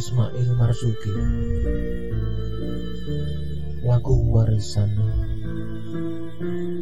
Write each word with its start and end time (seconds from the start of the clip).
Ismail 0.00 0.56
Marzuki. 0.56 1.12
Lagu 3.84 4.16
warisan. 4.32 4.90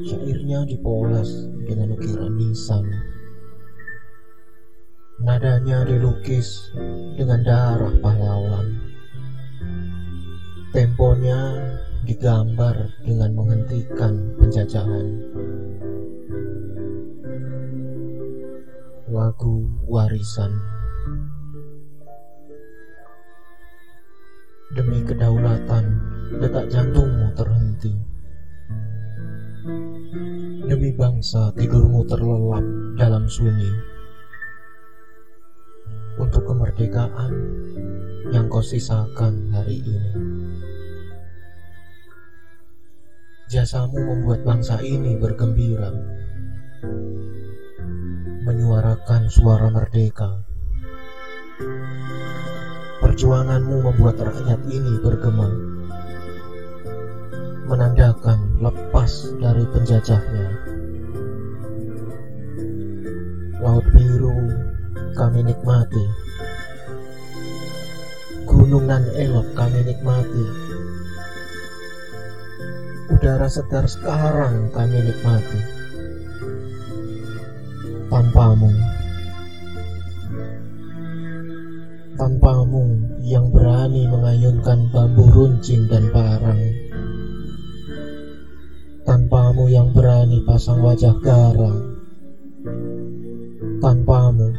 Syairnya 0.07 0.63
dipoles 0.65 1.51
dengan 1.67 1.99
ukiran 1.99 2.39
nisan. 2.39 2.87
Nadanya 5.19 5.83
dilukis 5.83 6.71
dengan 7.19 7.43
darah 7.43 7.91
pahlawan. 7.99 8.87
Temponya 10.71 11.41
digambar 12.07 12.87
dengan 13.03 13.35
menghentikan 13.35 14.15
penjajahan. 14.39 15.07
Lagu 19.11 19.67
warisan 19.91 20.78
Demi 24.69 25.01
kedaulatan, 25.01 25.85
detak 26.45 26.69
jantungmu 26.69 27.33
terhenti. 27.33 27.89
Demi 30.69 30.93
bangsa, 30.93 31.49
tidurmu 31.57 32.05
terlelap 32.05 32.61
dalam 33.01 33.25
sunyi. 33.33 33.73
Untuk 36.21 36.45
kemerdekaan 36.45 37.33
yang 38.29 38.53
kau 38.53 38.61
sisakan 38.61 39.49
hari 39.57 39.81
ini. 39.81 40.13
Jasamu 43.49 44.05
membuat 44.05 44.45
bangsa 44.45 44.85
ini 44.85 45.17
bergembira. 45.17 45.97
Menyuarakan 48.45 49.33
suara 49.33 49.73
merdeka 49.73 50.45
Perjuanganmu 53.19 53.83
membuat 53.83 54.23
rakyat 54.23 54.63
ini 54.71 55.03
bergema 55.03 55.51
Menandakan 57.67 58.63
lepas 58.63 59.35
dari 59.43 59.67
penjajahnya. 59.75 60.47
Laut 63.59 63.83
biru 63.91 64.39
kami 65.19 65.51
nikmati 65.51 66.05
Gunung 68.47 68.87
nan 68.87 69.03
elok 69.11 69.51
kami 69.59 69.83
nikmati 69.83 70.47
Udara 73.19 73.51
segar 73.51 73.91
sekarang 73.91 74.71
kami 74.71 74.95
nikmati. 75.11 75.61
Tanpamu 78.15 78.98
tanpamu 82.29 82.85
yang 83.25 83.49
berani 83.49 84.05
mengayunkan 84.05 84.93
bambu 84.93 85.33
runcing 85.33 85.89
dan 85.89 86.13
parang 86.13 86.61
tanpamu 89.09 89.65
yang 89.73 89.97
berani 89.97 90.45
pasang 90.45 90.85
wajah 90.85 91.17
garang. 91.25 91.97
Tanpamu 93.81 94.53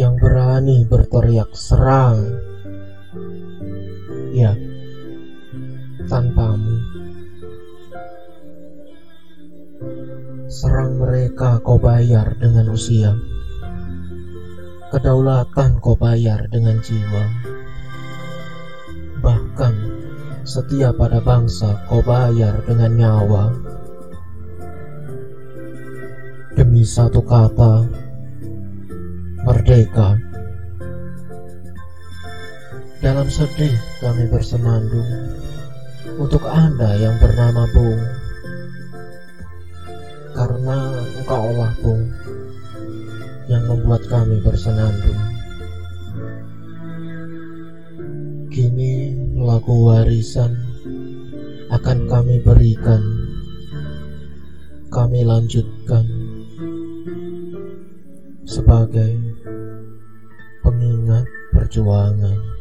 yang 0.00 0.16
berani 0.16 0.88
berteriak 0.88 1.52
serang. 1.52 2.24
Ya 4.32 4.56
tanpamu. 6.08 6.80
Serang 10.48 10.96
mereka 10.96 11.60
kau 11.60 11.76
bayar 11.76 12.32
dengan 12.40 12.72
usia 12.72 13.12
Kedaulatan 14.94 15.82
kau 15.82 15.98
bayar 15.98 16.46
dengan 16.54 16.78
jiwa. 16.78 17.26
Bahkan 19.18 19.74
setia 20.46 20.94
pada 20.94 21.18
bangsa 21.18 21.82
kau 21.90 21.98
bayar 21.98 22.62
dengan 22.62 22.94
nyawa. 22.94 23.50
Demi 26.54 26.86
satu 26.86 27.26
kata 27.26 27.90
Merdeka. 29.42 30.14
Dalam 33.02 33.26
sedih 33.26 33.74
kami 33.98 34.30
bersenandung 34.30 35.10
Untuk 36.22 36.46
Anda 36.46 36.94
yang 37.02 37.18
bernama 37.18 37.66
Bung. 37.74 38.02
Karena 40.38 40.78
engkau 41.18 41.50
olah 41.50 41.74
Bung 41.82 42.13
membuat 43.84 44.08
kami 44.08 44.40
bersenandung. 44.40 45.20
Kini 48.48 49.12
lagu 49.36 49.76
warisan 49.84 50.56
akan 51.68 52.08
kami 52.08 52.40
berikan, 52.40 53.04
kami 54.88 55.28
lanjutkan 55.28 56.08
sebagai 58.48 59.20
pengingat 60.64 61.28
perjuangan. 61.52 62.53